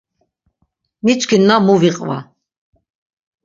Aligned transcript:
Miçkinna 1.03 1.55
mu 1.65 1.75
viqva. 1.81 2.17